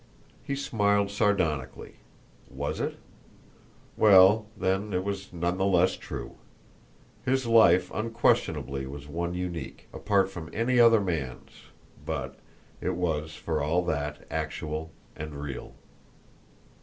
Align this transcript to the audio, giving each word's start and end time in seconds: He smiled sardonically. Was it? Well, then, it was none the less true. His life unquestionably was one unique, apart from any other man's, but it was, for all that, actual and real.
He 0.43 0.55
smiled 0.55 1.11
sardonically. 1.11 1.97
Was 2.49 2.79
it? 2.79 2.97
Well, 3.95 4.47
then, 4.57 4.93
it 4.93 5.03
was 5.03 5.31
none 5.31 5.59
the 5.59 5.65
less 5.65 5.93
true. 5.95 6.37
His 7.23 7.45
life 7.45 7.91
unquestionably 7.93 8.87
was 8.87 9.07
one 9.07 9.35
unique, 9.35 9.87
apart 9.93 10.31
from 10.31 10.49
any 10.53 10.79
other 10.79 11.01
man's, 11.01 11.65
but 12.03 12.39
it 12.81 12.95
was, 12.95 13.35
for 13.35 13.61
all 13.61 13.85
that, 13.85 14.23
actual 14.31 14.89
and 15.15 15.35
real. 15.35 15.75